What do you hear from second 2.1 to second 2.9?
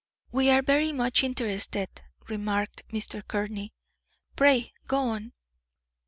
remarked